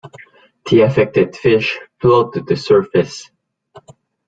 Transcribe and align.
The 0.71 0.81
affected 0.81 1.35
fish 1.35 1.77
float 1.99 2.33
to 2.33 2.41
the 2.41 2.55
surface. 2.55 3.29